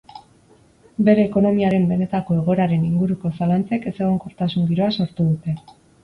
Bere 1.09 1.21
ekonomiaren 1.25 1.83
benetako 1.91 2.37
egoeraren 2.39 2.87
inguruko 2.87 3.31
zalantzek 3.41 3.85
ezegonkortasun 3.91 4.65
giroa 4.71 4.89
sortu 4.97 5.27
dute. 5.29 5.55